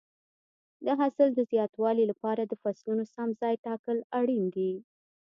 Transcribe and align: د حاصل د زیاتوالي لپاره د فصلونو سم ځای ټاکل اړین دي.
د 0.85 0.87
حاصل 0.99 1.29
د 1.35 1.39
زیاتوالي 1.51 2.03
لپاره 2.11 2.41
د 2.45 2.53
فصلونو 2.61 3.03
سم 3.15 3.29
ځای 3.41 3.55
ټاکل 3.65 3.97
اړین 4.19 4.43
دي. 4.55 4.73